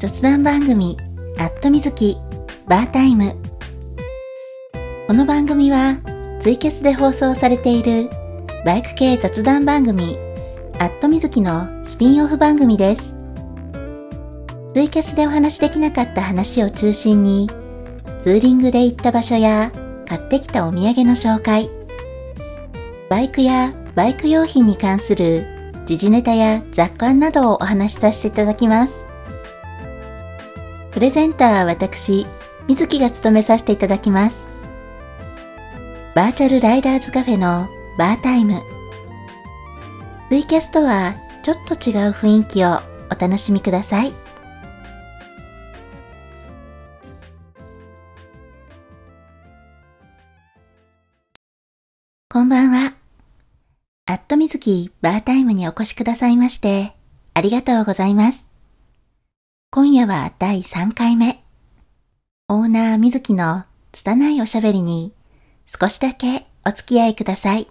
[0.00, 0.96] 雑談番組、
[1.36, 2.16] アットみずき、
[2.66, 3.34] バータイム。
[5.06, 5.98] この番組は、
[6.40, 8.08] ツイキャスで放送されている、
[8.64, 10.16] バイク系雑談番組、
[10.78, 13.14] アットみずきのスピンオフ番組です。
[14.72, 17.50] ツイキャスでお話しできなかった話を中心に、
[18.22, 19.70] ツーリングで行った場所や、
[20.08, 21.68] 買ってきたお土産の紹介、
[23.10, 25.44] バイクやバイク用品に関する
[25.84, 29.09] 時事ネタや雑感などをお話しさせていただきます。
[30.92, 32.26] プレゼンターは私、
[32.66, 34.68] 水木が務めさせていただきます。
[36.14, 38.60] バーチャルライダーズカフェのバータイム。
[40.28, 42.80] ツイキャスとはちょっと違う雰囲気を
[43.10, 44.12] お楽しみください。
[52.28, 52.94] こんばんは。
[54.06, 56.94] アットみずきバータイムにお越しくださいまして、
[57.34, 58.49] ありがとうございます。
[59.72, 61.44] 今夜は第3回目。
[62.48, 65.14] オーナーみずきの拙いおしゃべりに
[65.64, 67.68] 少しだけお付き合いください。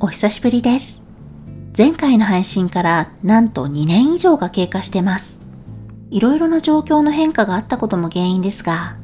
[0.00, 1.00] お久しぶりです。
[1.74, 5.39] 前回の配信からなんと2年以上が経過してます。
[6.10, 8.96] いろいろな状況の変化があったことも原因ですが、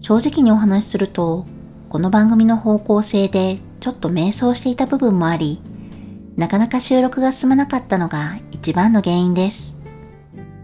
[0.00, 1.46] 正直にお話しすると、
[1.88, 5.60] この番組の方向性でちょっと迷走していた部分もあり、
[6.36, 9.74] なかなか収録が進まなかったのが一番の原因です。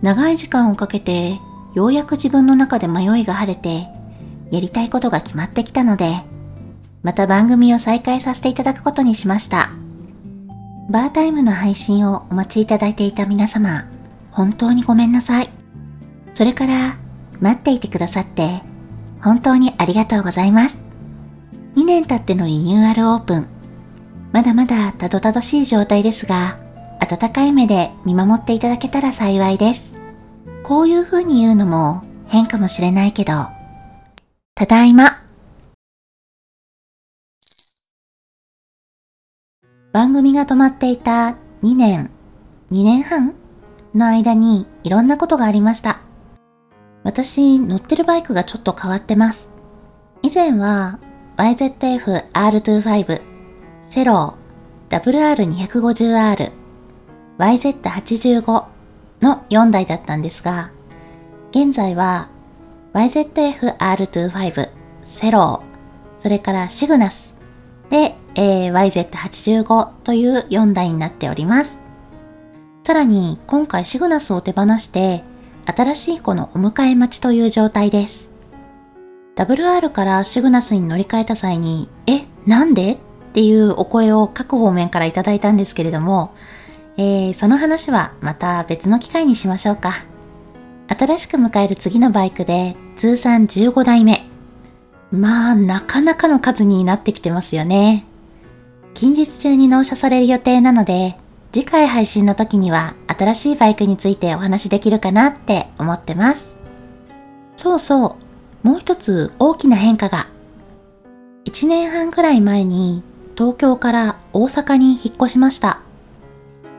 [0.00, 1.40] 長い時間をかけて、
[1.74, 3.88] ようやく自分の中で迷いが晴れて、
[4.52, 6.22] やりたいことが決まってきたので、
[7.02, 9.70] また番組を再開させていただくことにしました。
[10.88, 13.86] バータイムの配信をお待ちいただいていた皆様、
[14.30, 15.63] 本当にごめんなさい。
[16.34, 16.96] それから、
[17.40, 18.62] 待っていてくださって、
[19.22, 20.78] 本当にありがとうございます。
[21.76, 23.48] 2年経ってのリニューアルオープン。
[24.32, 26.58] まだまだたどたどしい状態ですが、
[27.00, 29.94] 温かい目で見守っていただけたら幸いです。
[30.62, 33.46] こういう風に言うのも変かもしれないけど、
[34.54, 35.22] ただいま。
[39.92, 42.10] 番組が止まっていた2年、
[42.72, 43.34] 2年半
[43.94, 46.00] の間にいろんなことがありました。
[47.04, 49.52] 私、乗ってるバイクがちょっと変わってます。
[50.22, 50.98] 以前は
[51.36, 53.22] YZF R25、
[53.84, 56.50] セロー、WR250R、
[57.38, 58.64] YZ85
[59.20, 60.72] の4台だったんですが、
[61.50, 62.28] 現在は
[62.94, 64.70] YZF R25、
[65.04, 67.36] セロー、それからシグナス
[67.90, 71.78] でえー、YZ85 という4台になっております。
[72.84, 75.24] さらに今回シグナスを手放して
[75.66, 78.28] 新しい子のお迎え待ちという状態です。
[79.36, 82.92] WR からシグナスに乗り換えた際に、え、なんで？
[82.92, 82.96] っ
[83.34, 86.34] ていうお声を各方面からいただいたんですけれども、
[86.96, 90.04] えー、その話はまた別の機会にしましょうか。
[90.86, 94.22] 新しく迎える次のバイクで通算15台目。
[95.10, 98.04] まあ、なかなかの数になってきてますよね。
[98.94, 101.18] 近日中に納車される予定なので、
[101.54, 106.58] 次回配信の時には新しいバイクについてお話しできるかなって思ってます。
[107.56, 108.16] そうそ
[108.64, 110.26] う、もう一つ大きな変化が。
[111.44, 113.04] 1年半くらい前に
[113.38, 115.78] 東京から大阪に引っ越しました。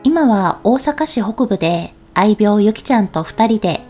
[0.02, 3.80] 今は大阪市北部で愛病ゆきちゃんと2人で、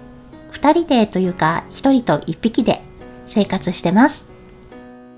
[0.52, 2.80] 2人でというか1人と1匹で
[3.26, 4.28] 生活してます。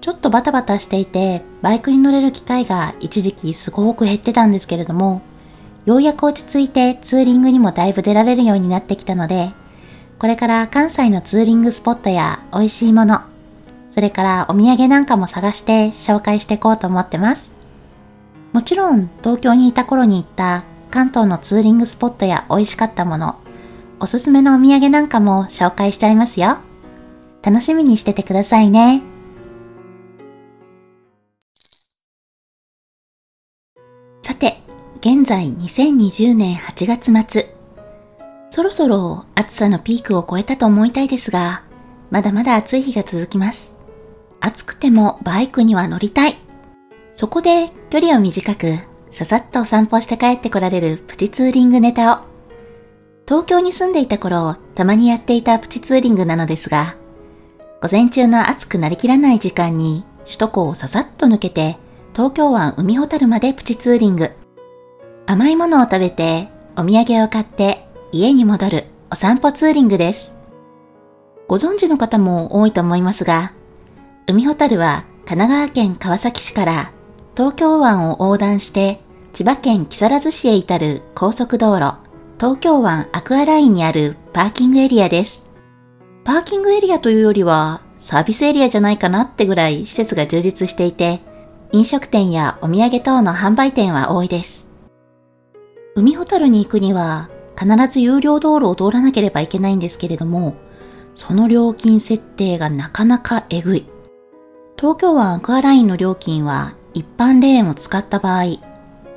[0.00, 5.20] ちょっとバタバタしていて、バイクに乗れる機会が一時期すごく減ってたんですけれども、
[5.88, 9.52] ようやく落ち着いてツーリングにもだいぶ出られるようになってきたので、
[10.18, 13.22] これから関西のツーリングスポットや美味しいもの、
[13.90, 17.54] それからお土産なんかも探して紹介していこうと思ってます。
[18.52, 23.36] もちろん東京にいた頃に行った関東のツーリングスポットや美味しかったもの、
[23.98, 26.58] おすすめのお土産なんかも紹介しちゃいますよ。
[27.42, 29.00] 楽しみにしててくださいね。
[34.22, 34.58] さて
[35.00, 37.54] 現在2020年8月末。
[38.50, 41.62] そろそろ暑さのピークを超えたと思いたいですが、
[42.10, 43.76] まだまだ暑い日が続きます。
[44.40, 46.36] 暑くてもバイクには乗りたい。
[47.14, 48.78] そこで距離を短く、
[49.10, 52.18] ささっと散歩して帰ってこられるプチツーリングネタを。
[53.26, 56.96] 東京に住んでいた頃、たまにやっていたプチツーリングなのですが、
[57.82, 61.76] 午前中の暑くなりきらない時間に首都高をささっと抜けて、
[62.14, 64.30] 東京湾海ほたるまでプチツーリング。
[65.30, 70.34] 甘いものを食べて、お土産を買って家に戻るお散歩ツーリングです。
[71.48, 73.52] ご存知の方も多いと思いますが、
[74.26, 76.92] 海ほたるは神奈川県川崎市から
[77.36, 79.00] 東京湾を横断して
[79.34, 81.98] 千葉県木更津市へ至る高速道路
[82.38, 85.46] 東京湾アクアラインにあるパーキングエリアです。
[86.24, 91.20] パーキングエリアというよりはサービスエリアじゃないかなってぐらい施設が充実していて、
[91.72, 94.57] 飲食店やお土産等の販売店は多いです。
[95.98, 97.28] 海ほたるに行くには
[97.58, 100.54] 必ず有料道路を通らなければいけないんですけれども、
[101.16, 103.86] その料金設定がなかなかえぐい。
[104.78, 108.44] 東京湾アクアラインの料金は一般レーンを使った場合、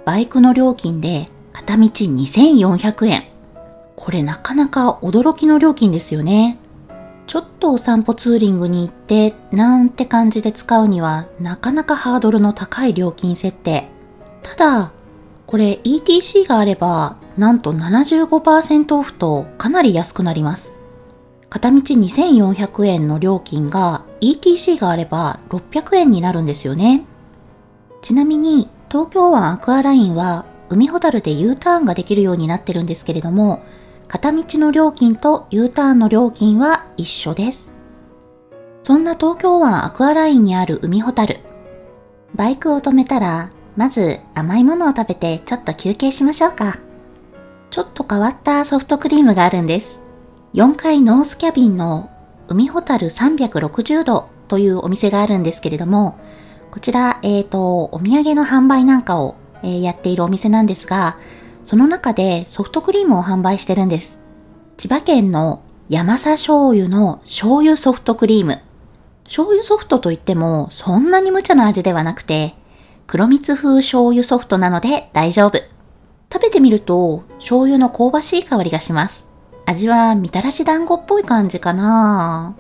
[0.06, 3.28] バイクの料金で片道2400円。
[3.96, 6.58] これなかなか驚きの料金ですよね。
[7.28, 13.88] ちょっとお散歩ツーリングに行ってなんて感じで使うにはなかなかハードルの高い料金設定。
[14.42, 14.92] ただ、
[15.52, 20.76] これ ETC があればなんと75%オフとかなり安くなります。
[21.50, 27.04] 片道2400円の料金が ETC があれば600円になるんですよね。
[28.02, 33.62] ちなみに東京湾アクアラインは海ほたるで U ターンができるようになってるんですけれども、
[34.08, 37.76] 片道の料金と U ターンの料金は一緒です。
[38.84, 41.40] そんな東京湾アクアラインにある海ほたる。
[42.36, 46.80] バイクを止めたら、まず甘いものを食べてちょっと休憩しましょうか。
[47.70, 50.02] ちょっと変わったソフトクリームがあるんです。
[50.54, 52.10] 4階ノースキャビンの
[52.50, 56.20] 海ほたる360度というお店があるんですけれども、
[56.72, 61.18] こちら、えっ、ー、と、お土産の販売なんかを、えー、やっているお店なんですが、
[61.64, 64.20] その中でソフトクリームを販売してるんです。
[64.76, 68.60] 千葉県の山佐醤油の醤油ソフトクリーム。
[69.24, 72.56] 醤油ソフトといってもそんなに無茶な味ではなくて、
[73.12, 75.58] 黒蜜風醤油ソフトなので大丈夫。
[76.32, 79.28] 食べてみると醤油の香ばしい香りがします。
[79.66, 82.56] 味はみたらし団子っぽい感じかな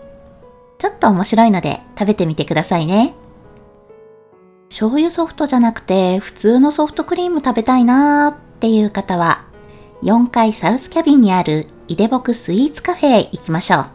[0.77, 3.13] ちょっと面白いので食べてみてくださいね。
[4.67, 9.45] 醤油ソフトじゃなくて普通のソフトクリーム食べたいなーっていう方は
[10.03, 13.85] 4階サウスキャビンにあるイデボクスイーツカフェへ行きましょう。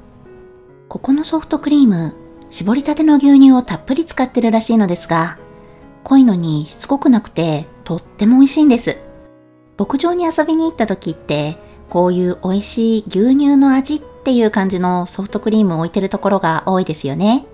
[0.88, 2.14] ここのソフトクリーム、
[2.50, 5.36] 絞りたての牛乳をたっぷり使ってるらしいのですが、
[6.06, 8.96] 濃いのにしつこくなくてとっても美味しいんです。
[9.76, 11.58] 牧場に遊びに行った時って、
[11.90, 17.44] こういう美味しい牛乳の味っていう感じのソフトクリームを置いてるところが多いですよね。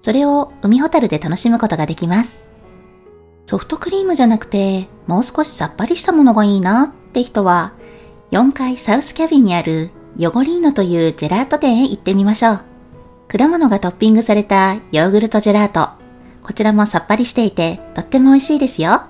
[0.00, 2.46] それを海ホタルで楽しむことができます。
[3.46, 7.72] ソフトクリームじゃなくて、もう少しさっぱりしたものがいいなって人は、
[8.30, 12.60] 4階サウスキャビンにあるヨゴリーノというジェラート店へ行ってみましょう。
[13.26, 16.01] 果物がトッピングされたヨーグルトジェラート。
[16.42, 19.02] こちらもさっぱりしていて、とっても美味しいですよ。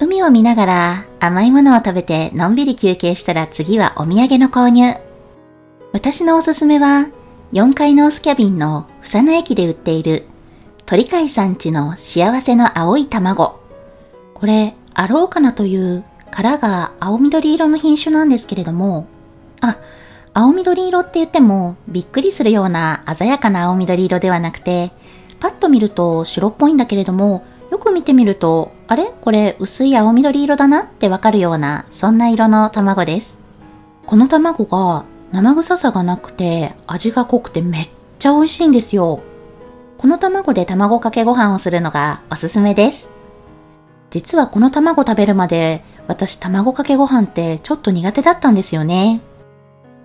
[0.00, 4.94] 海を見ながら甘いものを食べてのんびり休憩したら次はお土産の購入。
[5.92, 7.08] 私のおすすめは
[7.52, 10.24] 4階ノースキャビンの房野駅で売っている
[10.86, 13.60] 鳥飼さんちの幸せの青い卵。
[14.34, 19.06] これ、アローカナという殻が青緑色の品種なんですけれども、
[19.60, 19.78] あ、
[20.34, 24.90] 青緑色って言ってもびっくりするような鮮やかな青緑色ではなくて、
[25.44, 29.12] パッと見ると白っぽいんだけれども、よく見てみると、あれ？
[29.20, 33.38] これ薄い青緑色だなってわかるような、そんな色の卵です。
[34.06, 39.20] この卵が生臭さがなくて味が濃くてめっちゃ美味しいんですよ。
[39.98, 43.12] この卵で卵かけご飯をするのがおすすめです。
[44.10, 49.20] 実はこの卵食べるまで私卵かけご飯ってちょっと苦手だったんですよね。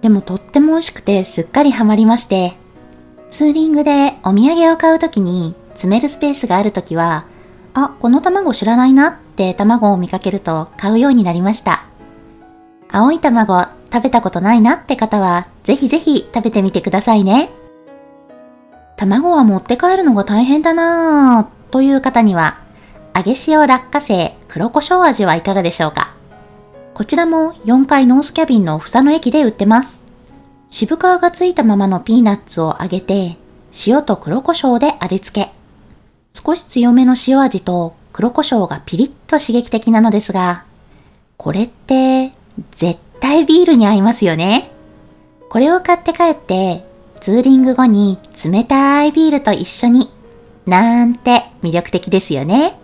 [0.01, 2.57] でもとっても美味しくてすっかりハマりまして、
[3.31, 7.25] ツーリングでお土産を買うときに詰めるスペースがあるときは
[7.73, 11.85] あ、この卵知らないなって卵を見かけると買うようになりました。
[12.91, 17.49] 青い卵食べたことないなって方はぜひぜひ食べてみてくださいね。
[18.97, 22.59] 卵は持って帰るのが大変だなぁという方には
[23.15, 26.13] 揚げ塩落花生黒胡椒味はいかがでしょうか
[26.93, 30.03] こちらも4階ノースキャビンの房の駅で売ってます。
[30.69, 33.37] 渋皮がついたままのピーナッツを揚げて
[33.87, 35.51] 塩と黒胡椒で味付け。
[36.33, 40.65] 少し強めの塩味と黒胡椒がピリッと刺激的なのですが、
[41.37, 42.31] これって
[42.71, 44.71] 絶対ビールに合いますよね。
[45.49, 46.85] これを買って帰って
[47.19, 50.11] ツーリング後に冷たいビールと一緒に
[50.67, 52.79] なんて魅力的ですよね。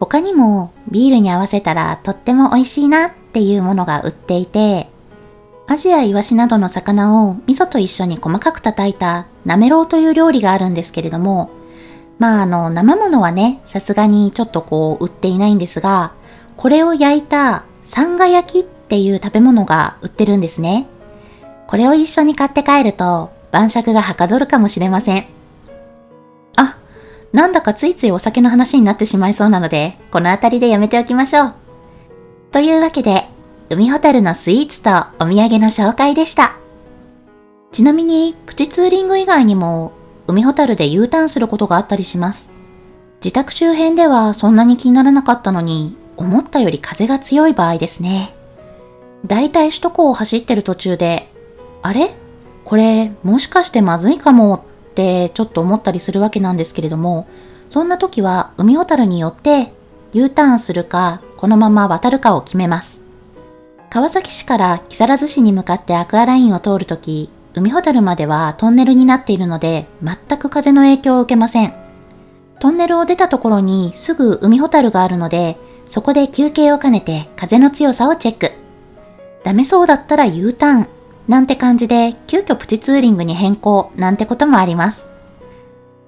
[0.00, 4.88] 他にもビールに合わせたらとっても美味しいなっていうものが売っていて、
[5.70, 11.48] アジやイワシなどの魚を味噌と一緒に細かく叩いたなめろうという料理があるんですけれども、
[12.18, 16.12] まああの生ものはね、さすがにちょっとこう売っていないんですが、
[16.56, 20.88] これを焼いたサンガ焼きっていう食べ物が売ってるんですね。
[21.68, 25.28] これを一緒に買って帰ると晩酌がはかどるかもしれません。
[26.56, 26.78] あ、
[27.32, 31.54] なんだかついついお酒の話になってしまいそうなので、この辺りでやめておきましょう。
[32.50, 33.28] というわけで、
[33.72, 34.90] 海ホタルのスイーツと
[35.24, 36.56] お土産の紹介でした。
[37.70, 39.92] ちなみに、プチツーリング以外にも、
[40.26, 42.50] 海ホタルで U ターンすることがあったりします。
[43.22, 48.34] 自宅周辺ではそんなに気にならなかったのに、思ったより風が強い場合ですね。
[49.24, 51.32] だいたい首都高を走ってる途中で、
[51.82, 52.10] あれ？
[52.64, 57.28] これもしかしてまずいかもってちょっと思ったりするわけなんですけれども、
[57.68, 59.72] そんな時は海ホタルによって
[60.12, 62.99] U ターンするか、このまま渡るかを決めます。
[63.90, 71.74] 川崎市から木更津市に向かってアクアラインを通るとき、海ホタルまではトンネルになっているので、全く風の影響を受けません。
[72.60, 78.52] トンネルを出たところにすぐ海ホタルがあるので、そこで休憩を兼ねて風の強さをチェック。
[79.42, 80.88] ダメそうだったら U ターン。
[81.26, 85.10] なんて感じで急遽プチツーリングに変更なんてこともあります。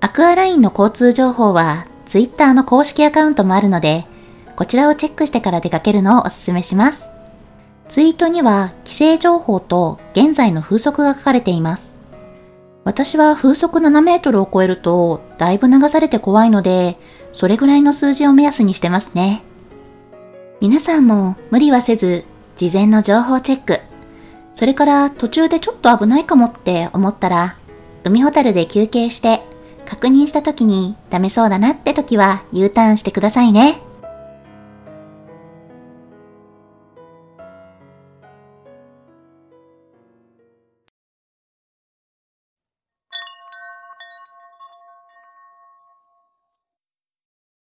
[0.00, 4.06] アクアラインの交通情報は Twitter の公式アカウントもあるので、
[4.54, 7.11] こちらをチェックしてから出かけるのをお勧めします。
[7.92, 11.98] ツイートには規制情報と現在の風速が書かれています。
[12.84, 16.96] 私は風速7メートルを超えるとだいぶ流されて怖いので、
[17.34, 19.42] それぐらいの数字を目安にしてますね。
[20.62, 22.24] 皆さんも無理はせず、
[22.56, 23.80] 事前の情報チェック、
[24.54, 27.58] それから途中でちょっと危ないかもって思ったら、
[28.04, 29.42] 海ホタルで休憩して
[29.84, 33.82] 確認した時にダメそうだなって時は U ターンしてくださいね。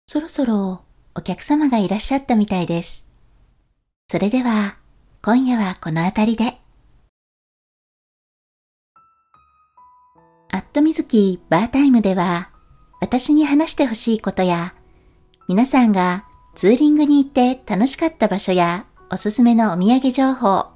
[0.10, 0.84] そろそろ
[1.16, 3.06] お客様がいらっしゃったみたいです。
[4.10, 4.78] それでは、
[5.22, 6.58] 今夜はこの辺りで。
[10.50, 12.52] アットみずきバータイムでは、
[13.02, 14.74] 私に話してほしいことや、
[15.50, 16.24] 皆さんが
[16.56, 20.68] ツーリングに行って楽しかった場所やおすすめのお土産情報、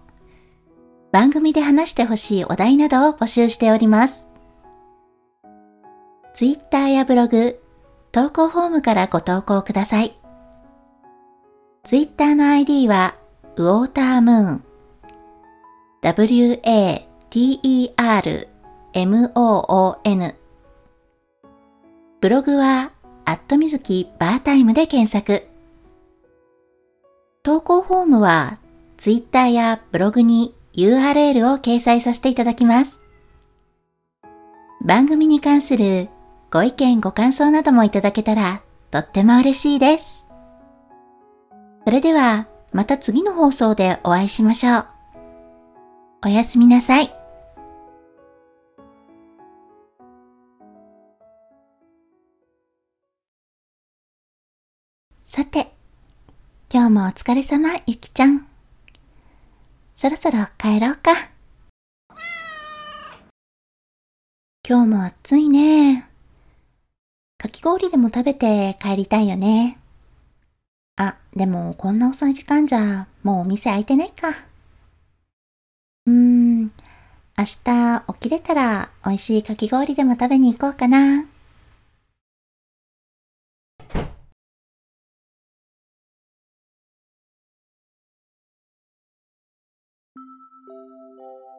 [1.13, 4.25] 番組で話してほしいお題などを募集しております。
[6.33, 7.60] ツイッターやブログ、
[8.11, 10.13] 投稿フォームからご投稿ください。
[11.85, 13.15] ツイッターの ID は、
[13.55, 14.63] ウォータームーン。
[16.01, 17.05] w-a-t-e-r-m-o-o-n
[22.19, 22.91] ブログは、
[23.23, 25.47] アットみずきバータイムで検索。
[27.43, 28.57] 投稿フォームは、
[28.97, 32.99] ツイッターやブログに URL を掲載させていただきます。
[34.83, 36.09] 番組に関する
[36.51, 40.25] ご意見ご感想などもいただけたらとっても嬉しいです。
[41.85, 44.85] それではまた次の放送でお会いしましょう。
[46.25, 47.09] おやすみなさい。
[55.21, 55.73] さて、
[56.69, 58.45] 今日もお疲れ様、ゆきちゃん。
[59.95, 61.13] そろそろ帰ろうか。
[64.67, 66.10] 今日も暑いね。
[67.41, 69.79] かき氷でも食べて帰りたいよね。
[70.95, 74.29] あ、でもこんな遅い時間じゃもうお店開いてないか。
[76.05, 76.69] うーん、明
[77.63, 81.25] 日起きれたら美味しいかき氷でも食べに行こうかな。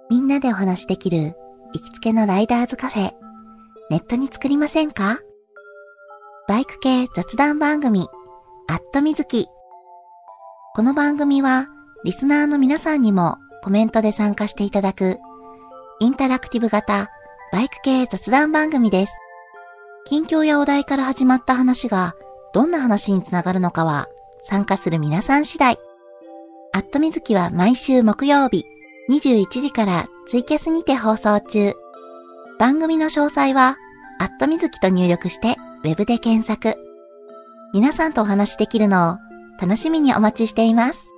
[0.09, 1.35] みんなでお話しできる
[1.75, 3.13] 行きつけのライダーズカフェ、
[3.91, 5.19] ネットに作りませんか？
[6.49, 8.09] バイク系雑談番組、
[8.69, 9.47] アットみずき。
[10.75, 11.69] この番組は、
[12.05, 15.21] リスナーの皆さんにもコメントで参加していただく、
[16.01, 17.11] インタラクティブ型
[17.53, 19.13] バイク系雑談番組です。
[20.05, 22.15] 近況やお題から始まった話が、
[22.53, 24.09] どんな話につながるのかは、
[24.43, 25.79] 参加する皆さん次第。
[26.73, 28.67] アットみずきは毎週木曜日、
[29.09, 31.75] 21時からツイキャスにて放送中。
[32.59, 33.77] 番組の詳細は、
[34.19, 36.79] アットみずきと入力してウェブで検索。
[37.73, 39.19] 皆さんとお話しできるのを
[39.61, 41.12] 楽しみにお待ちしています。